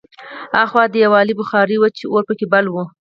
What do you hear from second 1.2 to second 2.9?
بخارۍ وه چې اور پکې بل و